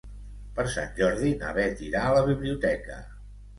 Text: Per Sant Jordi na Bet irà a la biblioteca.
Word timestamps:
Per 0.55 0.63
Sant 0.75 0.89
Jordi 1.01 1.35
na 1.43 1.53
Bet 1.59 1.85
irà 1.91 2.03
a 2.07 2.17
la 2.19 2.25
biblioteca. 2.33 3.01